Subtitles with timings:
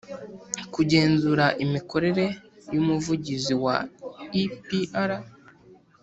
[0.73, 2.25] kugenzura imikorere
[2.73, 3.75] y umuvugizi wa
[4.41, 5.09] epr